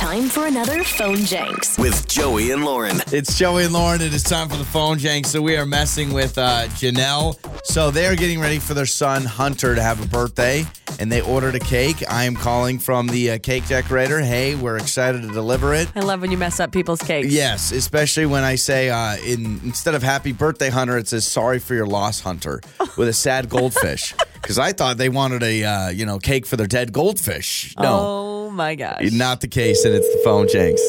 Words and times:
Time 0.00 0.28
for 0.30 0.46
another 0.46 0.82
phone 0.82 1.18
janks. 1.18 1.78
with 1.78 2.08
Joey 2.08 2.52
and 2.52 2.64
Lauren. 2.64 3.02
It's 3.12 3.36
Joey 3.36 3.64
and 3.64 3.74
Lauren. 3.74 4.00
It 4.00 4.14
is 4.14 4.22
time 4.22 4.48
for 4.48 4.56
the 4.56 4.64
phone 4.64 4.96
jank. 4.96 5.26
So 5.26 5.42
we 5.42 5.58
are 5.58 5.66
messing 5.66 6.14
with 6.14 6.38
uh, 6.38 6.68
Janelle. 6.68 7.36
So 7.66 7.90
they 7.90 8.06
are 8.06 8.16
getting 8.16 8.40
ready 8.40 8.58
for 8.58 8.72
their 8.72 8.86
son 8.86 9.26
Hunter 9.26 9.74
to 9.74 9.82
have 9.82 10.02
a 10.02 10.08
birthday, 10.08 10.64
and 10.98 11.12
they 11.12 11.20
ordered 11.20 11.54
a 11.54 11.58
cake. 11.58 12.02
I 12.08 12.24
am 12.24 12.34
calling 12.34 12.78
from 12.78 13.08
the 13.08 13.32
uh, 13.32 13.38
cake 13.40 13.68
decorator. 13.68 14.20
Hey, 14.20 14.54
we're 14.54 14.78
excited 14.78 15.20
to 15.20 15.28
deliver 15.28 15.74
it. 15.74 15.88
I 15.94 16.00
love 16.00 16.22
when 16.22 16.30
you 16.30 16.38
mess 16.38 16.60
up 16.60 16.72
people's 16.72 17.02
cakes. 17.02 17.28
Yes, 17.30 17.70
especially 17.70 18.24
when 18.24 18.42
I 18.42 18.54
say 18.54 18.88
uh, 18.88 19.18
in 19.18 19.60
instead 19.64 19.94
of 19.94 20.02
Happy 20.02 20.32
Birthday 20.32 20.70
Hunter, 20.70 20.96
it 20.96 21.08
says 21.08 21.26
Sorry 21.26 21.58
for 21.58 21.74
your 21.74 21.86
loss, 21.86 22.20
Hunter, 22.20 22.62
with 22.96 23.08
a 23.08 23.12
sad 23.14 23.50
goldfish. 23.50 24.14
Because 24.40 24.58
I 24.58 24.72
thought 24.72 24.96
they 24.96 25.10
wanted 25.10 25.42
a 25.42 25.62
uh, 25.64 25.88
you 25.90 26.06
know 26.06 26.18
cake 26.18 26.46
for 26.46 26.56
their 26.56 26.66
dead 26.66 26.94
goldfish. 26.94 27.74
No, 27.78 27.98
Oh 28.00 28.39
my 28.50 28.74
gosh. 28.74 29.10
not 29.12 29.40
the 29.40 29.48
case, 29.48 29.84
and 29.84 29.94
it's 29.94 30.08
the 30.14 30.20
phone 30.24 30.46
janks. 30.46 30.80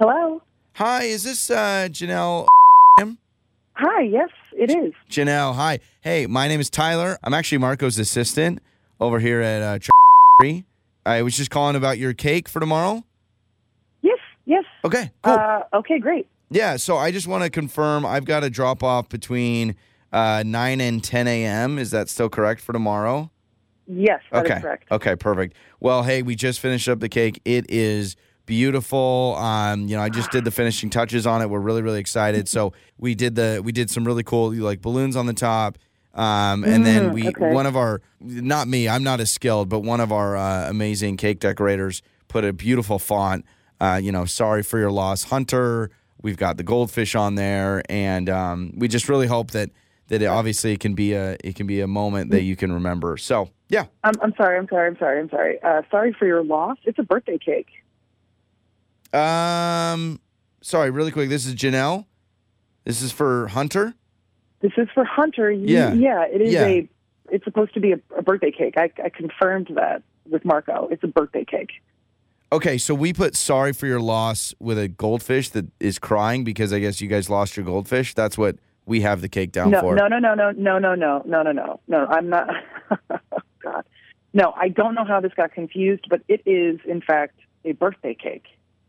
Hello. 0.00 0.42
Hi, 0.74 1.04
is 1.04 1.22
this 1.24 1.50
uh, 1.50 1.88
Janelle? 1.90 2.46
Hi. 3.76 4.02
Yes, 4.02 4.28
it 4.52 4.70
is. 4.70 4.92
Janelle, 5.10 5.54
hi. 5.54 5.80
Hey, 6.00 6.26
my 6.26 6.46
name 6.48 6.60
is 6.60 6.70
Tyler. 6.70 7.18
I'm 7.24 7.34
actually 7.34 7.58
Marco's 7.58 7.98
assistant 7.98 8.60
over 9.00 9.18
here 9.18 9.40
at 9.40 9.62
uh, 9.62 9.78
Tree. 10.40 10.64
I 11.04 11.22
was 11.22 11.36
just 11.36 11.50
calling 11.50 11.74
about 11.76 11.98
your 11.98 12.12
cake 12.12 12.48
for 12.48 12.60
tomorrow. 12.60 13.04
Yes. 14.02 14.18
Yes. 14.46 14.64
Okay, 14.84 15.10
cool. 15.22 15.34
Uh, 15.34 15.60
okay. 15.74 15.98
Great. 15.98 16.28
yeah, 16.50 16.76
so 16.76 16.96
I 16.96 17.10
just 17.10 17.26
want 17.26 17.42
to 17.44 17.50
confirm 17.50 18.06
I've 18.06 18.24
got 18.24 18.44
a 18.44 18.50
drop 18.50 18.82
off 18.82 19.08
between 19.08 19.74
uh, 20.12 20.44
9 20.46 20.80
and 20.80 21.02
10 21.02 21.26
a.m. 21.26 21.78
Is 21.78 21.90
that 21.90 22.08
still 22.08 22.28
correct 22.28 22.60
for 22.60 22.72
tomorrow? 22.72 23.30
Yes, 23.86 24.20
okay. 24.32 24.60
correct. 24.60 24.90
Okay, 24.90 25.16
perfect. 25.16 25.56
Well, 25.80 26.02
hey, 26.02 26.22
we 26.22 26.34
just 26.36 26.60
finished 26.60 26.88
up 26.88 27.00
the 27.00 27.08
cake. 27.08 27.40
It 27.44 27.66
is 27.68 28.16
beautiful. 28.46 29.36
Um, 29.38 29.88
you 29.88 29.96
know, 29.96 30.02
I 30.02 30.08
just 30.08 30.30
did 30.30 30.44
the 30.44 30.50
finishing 30.50 30.90
touches 30.90 31.26
on 31.26 31.42
it. 31.42 31.50
We're 31.50 31.60
really, 31.60 31.82
really 31.82 32.00
excited. 32.00 32.48
So 32.48 32.72
we 32.98 33.14
did 33.14 33.34
the 33.34 33.60
we 33.64 33.72
did 33.72 33.90
some 33.90 34.04
really 34.04 34.22
cool 34.22 34.52
like 34.54 34.80
balloons 34.80 35.16
on 35.16 35.26
the 35.26 35.34
top. 35.34 35.78
Um, 36.14 36.62
and 36.62 36.86
then 36.86 37.12
we 37.12 37.28
okay. 37.28 37.52
one 37.52 37.66
of 37.66 37.76
our 37.76 38.00
not 38.20 38.68
me, 38.68 38.88
I'm 38.88 39.02
not 39.02 39.20
as 39.20 39.32
skilled, 39.32 39.68
but 39.68 39.80
one 39.80 40.00
of 40.00 40.12
our 40.12 40.36
uh, 40.36 40.70
amazing 40.70 41.16
cake 41.16 41.40
decorators 41.40 42.02
put 42.28 42.44
a 42.44 42.52
beautiful 42.52 42.98
font. 42.98 43.44
Uh, 43.80 44.00
you 44.02 44.12
know, 44.12 44.24
sorry 44.24 44.62
for 44.62 44.78
your 44.78 44.92
loss, 44.92 45.24
Hunter. 45.24 45.90
We've 46.22 46.36
got 46.36 46.56
the 46.56 46.62
goldfish 46.62 47.14
on 47.14 47.34
there, 47.34 47.82
and 47.90 48.30
um, 48.30 48.72
we 48.76 48.88
just 48.88 49.08
really 49.08 49.26
hope 49.26 49.50
that 49.50 49.70
that 50.08 50.22
it, 50.22 50.26
obviously 50.26 50.72
it 50.72 50.80
can 50.80 50.94
be 50.94 51.12
a 51.14 51.36
it 51.42 51.54
can 51.56 51.66
be 51.66 51.80
a 51.80 51.86
moment 51.86 52.30
that 52.30 52.42
you 52.42 52.56
can 52.56 52.72
remember. 52.72 53.16
So 53.16 53.50
yeah, 53.68 53.86
I'm, 54.02 54.14
I'm 54.22 54.34
sorry. 54.36 54.58
I'm 54.58 54.68
sorry. 54.68 54.88
I'm 54.88 54.98
sorry. 54.98 55.20
I'm 55.20 55.30
sorry. 55.30 55.62
Uh, 55.62 55.82
sorry 55.90 56.12
for 56.18 56.26
your 56.26 56.44
loss. 56.44 56.76
It's 56.84 56.98
a 56.98 57.02
birthday 57.02 57.38
cake. 57.38 57.68
Um, 59.12 60.20
sorry, 60.60 60.90
really 60.90 61.10
quick. 61.12 61.28
This 61.28 61.46
is 61.46 61.54
Janelle. 61.54 62.06
This 62.84 63.00
is 63.00 63.12
for 63.12 63.48
Hunter. 63.48 63.94
This 64.60 64.72
is 64.76 64.88
for 64.94 65.04
Hunter. 65.04 65.50
You- 65.50 65.66
Yeah. 65.68 65.92
Yeah. 65.94 66.24
It 66.26 66.40
is 66.40 66.52
Yeah. 66.52 66.64
a. 66.66 66.88
It's 67.30 67.44
supposed 67.44 67.72
to 67.74 67.80
be 67.80 67.92
a, 67.92 68.00
a 68.18 68.22
birthday 68.22 68.50
cake. 68.50 68.74
I, 68.76 68.90
I 69.02 69.08
confirmed 69.08 69.70
that 69.76 70.02
with 70.28 70.44
Marco. 70.44 70.88
It's 70.90 71.02
a 71.02 71.06
birthday 71.06 71.44
cake. 71.44 71.70
Okay, 72.52 72.76
so 72.76 72.94
we 72.94 73.12
put 73.14 73.34
sorry 73.34 73.72
for 73.72 73.86
your 73.86 73.98
loss 74.00 74.54
with 74.60 74.78
a 74.78 74.86
goldfish 74.88 75.48
that 75.50 75.66
is 75.80 75.98
crying 75.98 76.44
because 76.44 76.72
I 76.72 76.78
guess 76.80 77.00
you 77.00 77.08
guys 77.08 77.30
lost 77.30 77.56
your 77.56 77.64
goldfish. 77.64 78.14
That's 78.14 78.36
what 78.36 78.56
we 78.86 79.00
have 79.02 79.20
the 79.20 79.28
cake 79.28 79.52
down 79.52 79.70
No, 79.70 79.80
for. 79.80 79.94
no, 79.94 80.08
no, 80.08 80.18
no, 80.18 80.34
no, 80.34 80.50
no, 80.52 80.78
no, 80.78 80.94
no, 80.94 81.22
no, 81.24 81.42
no, 81.42 81.52
no, 81.52 81.80
no. 81.88 82.06
I'm 82.06 82.28
not. 82.28 82.48
God, 83.62 83.84
no. 84.32 84.52
I 84.56 84.68
don't 84.68 84.94
know 84.94 85.04
how 85.04 85.20
this 85.20 85.32
got 85.36 85.52
confused, 85.52 86.06
but 86.10 86.22
it 86.28 86.42
is 86.46 86.80
in 86.86 87.00
fact 87.00 87.38
a 87.64 87.72
birthday 87.72 88.14
cake. 88.14 88.44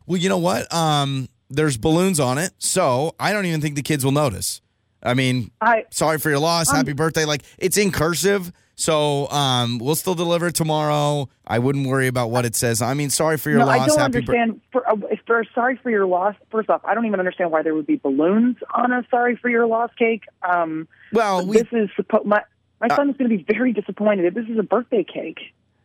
Well, 0.06 0.18
you 0.18 0.30
know 0.30 0.38
what? 0.38 0.72
Um, 0.74 1.30
there's 1.50 1.78
balloons 1.78 2.20
on 2.20 2.38
it, 2.38 2.52
so 2.58 3.16
I 3.20 3.32
don't 3.32 3.46
even 3.46 3.62
think 3.62 3.76
the 3.76 3.82
kids 3.82 4.04
will 4.04 4.12
notice. 4.12 4.62
I 5.02 5.14
mean, 5.14 5.52
I 5.62 5.86
sorry 5.92 6.18
for 6.18 6.30
your 6.30 6.40
loss. 6.40 6.72
Happy 6.72 6.94
birthday. 6.94 7.26
Like 7.26 7.44
it's 7.58 7.78
in 7.78 7.92
cursive. 7.92 8.52
So 8.78 9.30
um, 9.30 9.80
we'll 9.80 9.96
still 9.96 10.16
deliver 10.16 10.48
it 10.48 10.56
tomorrow. 10.56 11.30
I 11.48 11.60
wouldn't 11.60 11.88
worry 11.88 12.08
about 12.08 12.30
what 12.30 12.44
it 12.44 12.56
says. 12.56 12.82
I 12.82 12.94
mean, 12.94 13.10
sorry 13.10 13.38
for 13.38 13.50
your 13.50 13.60
no, 13.60 13.68
loss. 13.68 13.80
I 13.80 13.88
don't 13.88 14.00
Happy 14.00 14.12
bir- 14.22 14.36
understand. 14.36 14.62
For, 14.72 14.90
uh, 14.90 14.96
if 15.12 15.15
for 15.26 15.44
sorry 15.56 15.80
for 15.82 15.90
your 15.90 16.06
loss. 16.06 16.36
First 16.52 16.70
off, 16.70 16.82
I 16.86 16.94
don't 16.94 17.06
even 17.06 17.20
understand 17.20 17.52
why 17.52 17.62
there 17.64 17.74
would 17.76 17.88
be 17.88 17.98
balloons 17.98 18.58
on 18.74 18.92
a 18.92 19.06
sorry 19.10 19.36
for 19.36 19.50
your 19.50 19.68
loss 19.68 19.92
cake. 19.98 20.24
Um, 20.48 20.88
well, 21.14 21.46
we 21.46 21.58
this 21.58 21.68
is 21.72 21.90
supposed. 21.96 22.26
My 22.26 22.42
my 22.82 22.88
Uh, 22.88 22.96
son 22.96 23.10
is 23.10 23.18
going 23.18 23.30
to 23.30 23.38
be 23.38 23.46
very 23.52 23.74
disappointed. 23.74 24.26
If 24.26 24.34
this 24.34 24.48
is 24.50 24.58
a 24.60 24.64
birthday 24.64 25.04
cake, 25.04 25.40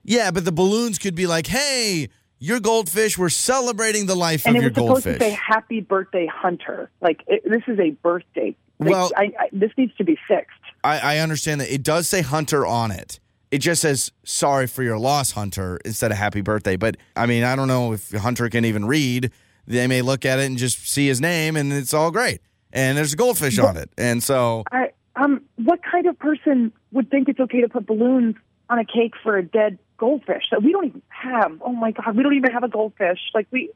Yeah, 0.05 0.31
but 0.31 0.45
the 0.45 0.53
balloons 0.53 0.99
could 0.99 1.15
be 1.15 1.27
like, 1.27 1.47
"Hey, 1.47 2.09
your 2.39 2.61
goldfish. 2.61 3.17
We're 3.19 3.29
celebrating 3.29 4.07
the 4.07 4.15
life 4.17 4.47
and 4.47 4.57
of 4.57 4.61
it 4.63 4.63
your 4.63 4.71
was 4.71 5.03
supposed 5.03 5.05
goldfish." 5.05 5.19
to 5.19 5.25
say 5.37 5.39
"Happy 5.47 5.81
Birthday, 5.81 6.27
Hunter." 6.27 6.91
Like 7.01 7.23
it, 7.27 7.43
this 7.45 7.63
is 7.67 7.79
a 7.79 7.91
birthday. 8.03 8.57
Like, 8.79 8.91
Well- 8.93 9.11
I, 9.17 9.33
I, 9.39 9.49
this 9.53 9.71
needs 9.77 9.95
to 9.97 10.05
be 10.05 10.17
fixed. 10.27 10.57
I, 10.83 11.17
I 11.17 11.19
understand 11.19 11.61
that 11.61 11.73
it 11.73 11.83
does 11.83 12.09
say 12.09 12.23
Hunter 12.23 12.65
on 12.67 12.91
it. 12.91 13.21
It 13.51 13.59
just 13.59 13.83
says 13.83 14.13
"Sorry 14.25 14.67
for 14.67 14.83
your 14.83 14.99
loss, 14.99 15.33
Hunter" 15.33 15.79
instead 15.85 16.11
of 16.11 16.17
"Happy 16.17 16.41
Birthday." 16.41 16.77
But 16.77 16.97
I 17.17 17.27
mean, 17.27 17.45
I 17.45 17.57
don't 17.57 17.69
know 17.69 17.93
if 17.93 18.13
Hunter 18.13 18.49
can 18.49 18.65
even 18.65 18.85
read. 18.85 19.33
They 19.67 19.87
may 19.87 20.03
look 20.03 20.25
at 20.25 20.39
it 20.39 20.47
and 20.47 20.57
just 20.57 20.89
see 20.89 21.07
his 21.07 21.21
name, 21.21 21.57
and 21.57 21.73
it's 21.73 21.95
all 21.95 22.11
great. 22.11 22.41
And 22.73 22.97
there's 22.97 23.13
a 23.13 23.17
goldfish 23.17 23.59
on 23.59 23.77
it, 23.77 23.91
and 23.99 24.23
so 24.23 24.65
I 24.71 24.91
um, 25.17 25.43
what 25.57 25.81
kind 25.83 26.07
of 26.07 26.19
person 26.19 26.73
would 26.93 27.11
think 27.11 27.29
it's 27.29 27.41
okay 27.41 27.61
to 27.61 27.69
put 27.69 27.87
balloons 27.87 28.37
on 28.69 28.79
a 28.79 28.85
cake 28.85 29.15
for 29.23 29.37
a 29.37 29.43
dead 29.43 29.79
goldfish 29.99 30.45
that 30.51 30.63
we 30.63 30.73
don't 30.73 30.87
even 30.87 31.03
have? 31.09 31.61
Oh 31.65 31.73
my 31.73 31.93
god, 31.93 32.17
we 32.17 32.23
don't 32.23 32.35
even 32.35 32.53
have 32.53 32.63
a 32.63 32.69
goldfish. 32.69 33.19
Like 33.35 33.47
we, 33.51 33.71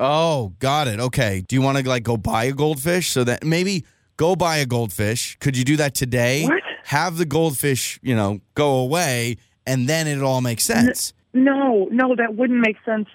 oh, 0.00 0.52
got 0.58 0.88
it. 0.88 1.00
Okay. 1.00 1.44
Do 1.46 1.56
you 1.56 1.62
want 1.62 1.78
to 1.78 1.88
like 1.88 2.02
go 2.02 2.16
buy 2.16 2.44
a 2.44 2.52
goldfish 2.52 3.10
so 3.10 3.24
that 3.24 3.44
maybe 3.44 3.84
go 4.16 4.36
buy 4.36 4.58
a 4.58 4.66
goldfish? 4.66 5.36
Could 5.40 5.56
you 5.56 5.64
do 5.64 5.76
that 5.76 5.94
today? 5.94 6.44
What? 6.44 6.62
Have 6.84 7.16
the 7.16 7.24
goldfish, 7.24 7.98
you 8.02 8.14
know, 8.14 8.40
go 8.54 8.76
away, 8.76 9.36
and 9.66 9.88
then 9.88 10.06
it 10.06 10.22
all 10.22 10.40
makes 10.40 10.64
sense. 10.64 11.12
no, 11.32 11.88
no, 11.90 12.14
that 12.16 12.34
wouldn't 12.36 12.60
make 12.60 12.76
sense. 12.84 13.08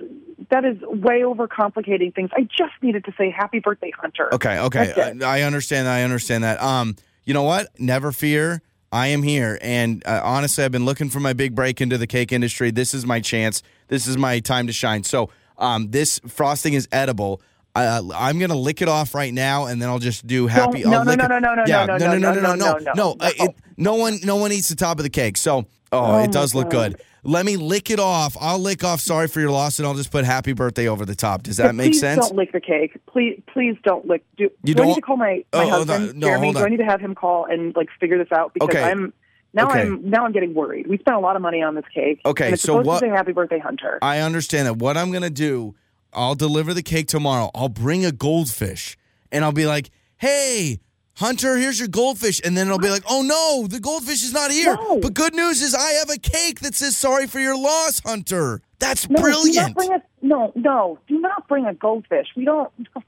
That 0.49 0.65
is 0.65 0.77
way 0.81 1.21
overcomplicating 1.21 2.15
things. 2.15 2.29
I 2.33 2.43
just 2.43 2.73
needed 2.81 3.05
to 3.05 3.13
say 3.17 3.29
Happy 3.29 3.59
Birthday, 3.59 3.91
Hunter. 3.91 4.33
Okay, 4.33 4.59
okay. 4.59 5.15
I, 5.21 5.39
I 5.39 5.41
understand. 5.43 5.87
I 5.87 6.03
understand 6.03 6.43
that. 6.43 6.61
Um, 6.61 6.95
you 7.25 7.33
know 7.33 7.43
what? 7.43 7.67
Never 7.79 8.11
fear. 8.11 8.61
I 8.89 9.07
am 9.07 9.21
here, 9.21 9.59
and 9.61 10.01
uh, 10.07 10.21
honestly, 10.23 10.63
I've 10.63 10.71
been 10.71 10.85
looking 10.85 11.09
for 11.09 11.19
my 11.19 11.33
big 11.33 11.53
break 11.53 11.81
into 11.81 11.97
the 11.97 12.07
cake 12.07 12.31
industry. 12.31 12.71
This 12.71 12.93
is 12.93 13.05
my 13.05 13.19
chance. 13.19 13.61
This 13.89 14.07
is 14.07 14.17
my 14.17 14.39
time 14.39 14.67
to 14.67 14.73
shine. 14.73 15.03
So, 15.03 15.29
um, 15.57 15.91
this 15.91 16.19
frosting 16.25 16.73
is 16.73 16.87
edible. 16.91 17.41
Uh, 17.85 18.01
I'm 18.15 18.39
gonna 18.39 18.55
lick 18.55 18.81
it 18.81 18.89
off 18.89 19.13
right 19.13 19.33
now, 19.33 19.65
and 19.67 19.81
then 19.81 19.89
I'll 19.89 19.99
just 19.99 20.25
do 20.25 20.47
happy. 20.47 20.83
no, 20.83 21.03
no, 21.03 21.13
no, 21.15 21.27
no, 21.27 21.39
no, 21.39 21.55
no, 21.55 21.63
yeah, 21.67 21.85
no, 21.85 21.97
no, 21.97 22.17
no, 22.17 22.17
no, 22.17 22.33
no, 22.33 22.41
no, 22.41 22.55
no, 22.55 22.55
no, 22.55 22.77
no. 22.79 22.93
no. 22.95 23.15
uh, 23.19 23.29
it- 23.37 23.55
no 23.77 23.93
one, 23.95 24.17
no 24.23 24.37
one 24.37 24.51
eats 24.51 24.69
the 24.69 24.75
top 24.75 24.97
of 24.97 25.03
the 25.03 25.09
cake. 25.09 25.37
So, 25.37 25.59
oh, 25.91 26.15
Oh 26.15 26.23
it 26.23 26.31
does 26.31 26.55
look 26.55 26.69
God. 26.71 26.93
good. 26.93 27.01
Let 27.23 27.45
me 27.45 27.55
lick 27.57 27.91
it 27.91 27.99
off. 27.99 28.35
I'll 28.39 28.57
lick 28.59 28.83
off. 28.83 28.99
Sorry 29.01 29.27
for 29.27 29.39
your 29.41 29.51
loss, 29.51 29.77
and 29.79 29.87
I'll 29.87 29.93
just 29.95 30.11
put 30.11 30.23
happy 30.25 30.53
birthday 30.53 30.87
over 30.87 31.05
the 31.05 31.13
top. 31.15 31.43
Does 31.43 31.57
that 31.57 31.67
But 31.67 31.75
make 31.75 31.91
please 31.91 31.99
sense? 31.99 32.25
Don't 32.27 32.35
lick 32.37 32.51
the 32.53 32.61
cake. 32.61 32.97
Please, 33.05 33.41
please 33.53 33.75
don't 33.83 34.07
lick. 34.07 34.23
Do, 34.37 34.49
You 34.63 34.73
do 34.73 34.81
I 34.81 34.85
don't- 34.85 34.87
need 34.87 34.95
to 34.95 35.01
call 35.01 35.17
my, 35.17 35.43
my 35.53 35.63
Oh, 35.65 35.69
husband. 35.69 36.15
No, 36.15 36.27
Jeremy? 36.27 36.53
Do 36.53 36.59
I 36.59 36.69
need 36.69 36.77
to 36.77 36.85
have 36.85 37.01
him 37.01 37.13
call 37.15 37.45
and 37.45 37.75
like 37.75 37.89
figure 37.99 38.17
this 38.17 38.31
out? 38.31 38.53
Because 38.53 38.69
Okay. 38.69 38.81
I'm 38.83 39.13
now 39.53 39.67
Okay. 39.69 39.81
I'm 39.81 40.09
now 40.09 40.25
I'm 40.25 40.31
getting 40.31 40.53
worried. 40.53 40.87
We 40.87 40.97
spent 40.99 41.17
a 41.17 41.19
lot 41.19 41.35
of 41.35 41.41
money 41.41 41.61
on 41.61 41.75
this 41.75 41.85
cake. 41.93 42.21
Okay, 42.25 42.45
and 42.45 42.53
it's 42.53 42.63
so 42.63 42.73
supposed 42.73 42.87
what- 42.87 42.99
to 43.01 43.05
say 43.05 43.09
Happy 43.09 43.33
Birthday, 43.33 43.59
Hunter. 43.59 43.99
I 44.01 44.19
understand 44.19 44.65
that. 44.67 44.77
What 44.77 44.95
I'm 44.97 45.11
going 45.11 45.23
to 45.23 45.29
do, 45.29 45.75
I'll 46.17 46.35
deliver 46.35 46.73
the 46.73 46.83
cake 46.83 47.07
tomorrow. 47.07 47.51
I'll 47.55 47.69
bring 47.69 48.03
a 48.03 48.11
goldfish 48.11 48.97
and 49.31 49.45
I'll 49.45 49.51
be 49.51 49.65
like, 49.65 49.89
hey, 50.17 50.79
Hunter, 51.15 51.55
here's 51.57 51.79
your 51.79 51.87
goldfish. 51.87 52.41
And 52.43 52.57
then 52.57 52.67
it'll 52.67 52.79
be 52.79 52.89
like, 52.89 53.03
oh 53.09 53.21
no, 53.21 53.67
the 53.67 53.79
goldfish 53.79 54.23
is 54.23 54.33
not 54.33 54.51
here. 54.51 54.75
No. 54.75 54.99
But 54.99 55.13
good 55.13 55.33
news 55.33 55.61
is 55.61 55.73
I 55.75 55.91
have 55.91 56.09
a 56.09 56.17
cake 56.19 56.59
that 56.61 56.75
says 56.75 56.97
sorry 56.97 57.27
for 57.27 57.39
your 57.39 57.57
loss, 57.57 58.01
Hunter. 58.05 58.61
That's 58.79 59.09
no, 59.09 59.15
Do 59.15 59.21
not 59.21 59.23
brilliant. 59.23 59.75
bring 59.75 59.91
a, 59.93 60.01
no, 60.21 60.51
no, 60.55 60.99
do 61.07 61.19
not 61.19 61.47
bring 61.47 61.65
a 61.65 61.73
goldfish. 61.73 62.27
We 62.35 62.45
don't. 62.45 62.71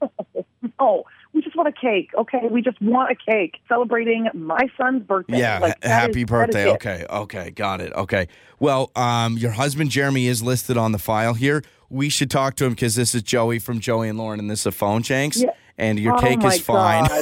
No, 0.62 0.68
no, 0.78 1.04
we 1.32 1.40
just 1.42 1.56
want 1.56 1.68
a 1.68 1.72
cake. 1.72 2.10
Okay, 2.18 2.42
we 2.50 2.60
just 2.60 2.80
want 2.82 3.10
a 3.10 3.14
cake 3.14 3.56
celebrating 3.68 4.28
my 4.34 4.68
son's 4.76 5.02
birthday. 5.04 5.38
Yeah, 5.38 5.58
Like, 5.58 5.72
ha- 5.72 5.78
that 5.80 5.86
is- 5.86 5.92
happy 5.92 6.20
is 6.20 6.26
birthday. 6.26 6.70
Okay, 6.72 7.06
okay, 7.08 7.50
got 7.50 7.80
it. 7.80 7.92
Okay. 7.94 8.28
Well, 8.58 8.90
um, 8.94 9.38
your 9.38 9.52
husband 9.52 9.90
Jeremy 9.90 10.26
is 10.26 10.42
listed 10.42 10.76
on 10.76 10.92
the 10.92 10.98
file 10.98 11.32
here. 11.34 11.62
We 11.90 12.08
should 12.08 12.30
talk 12.30 12.54
to 12.56 12.64
him 12.64 12.70
because 12.70 12.94
this 12.94 13.14
is 13.14 13.22
Joey 13.22 13.58
from 13.58 13.80
Joey 13.80 14.08
and 14.08 14.16
Lauren, 14.16 14.38
and 14.38 14.48
this 14.50 14.60
is 14.60 14.66
a 14.66 14.72
phone 14.72 15.02
Shanks. 15.02 15.42
Yeah. 15.42 15.50
And 15.80 15.98
your 15.98 16.14
oh 16.14 16.18
cake 16.20 16.44
is 16.44 16.60
fine. 16.60 17.08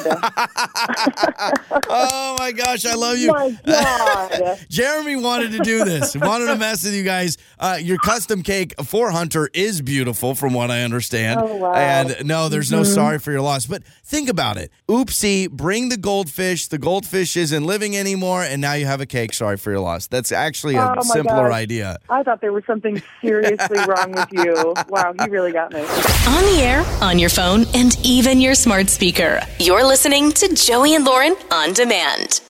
Oh 1.90 2.36
my 2.38 2.52
gosh, 2.52 2.84
I 2.84 2.94
love 2.94 3.18
you. 3.18 3.30
my 3.32 3.56
God. 3.64 4.58
Jeremy 4.68 5.16
wanted 5.16 5.52
to 5.52 5.58
do 5.60 5.84
this. 5.84 6.16
wanted 6.16 6.46
to 6.46 6.56
mess 6.56 6.84
with 6.84 6.94
you 6.94 7.02
guys. 7.02 7.36
Uh, 7.58 7.78
your 7.80 7.98
custom 7.98 8.42
cake 8.42 8.74
for 8.84 9.10
Hunter 9.10 9.48
is 9.54 9.80
beautiful, 9.80 10.34
from 10.34 10.54
what 10.54 10.70
I 10.70 10.82
understand. 10.82 11.40
Oh, 11.42 11.56
wow. 11.56 11.72
And 11.74 12.26
no, 12.26 12.48
there's 12.48 12.70
no 12.70 12.82
sorry 12.84 13.18
for 13.18 13.32
your 13.32 13.40
loss. 13.40 13.66
But 13.66 13.84
think 14.04 14.28
about 14.28 14.56
it. 14.56 14.70
Oopsie, 14.88 15.50
bring 15.50 15.88
the 15.88 15.96
goldfish. 15.96 16.68
The 16.68 16.78
goldfish 16.78 17.36
isn't 17.36 17.64
living 17.64 17.96
anymore, 17.96 18.42
and 18.42 18.60
now 18.60 18.74
you 18.74 18.86
have 18.86 19.00
a 19.00 19.06
cake. 19.06 19.32
Sorry 19.34 19.56
for 19.56 19.70
your 19.70 19.80
loss. 19.80 20.06
That's 20.06 20.32
actually 20.32 20.76
a 20.76 20.94
Oh, 20.98 21.00
simpler 21.02 21.48
gosh. 21.48 21.52
idea. 21.54 21.98
I 22.10 22.22
thought 22.22 22.40
there 22.40 22.52
was 22.52 22.64
something 22.66 23.02
seriously 23.20 23.78
wrong 23.86 24.12
with 24.12 24.32
you. 24.32 24.74
Wow, 24.88 25.12
he 25.22 25.28
really 25.28 25.52
got 25.52 25.72
me. 25.72 25.80
On 25.80 26.42
the 26.54 26.60
air, 26.62 26.82
on 27.02 27.18
your 27.18 27.28
phone, 27.28 27.64
and 27.74 27.94
even 28.04 28.40
your 28.48 28.54
smart 28.54 28.88
speaker. 28.88 29.42
You're 29.58 29.86
listening 29.86 30.32
to 30.32 30.54
Joey 30.54 30.94
and 30.94 31.04
Lauren 31.04 31.36
on 31.50 31.74
demand. 31.74 32.40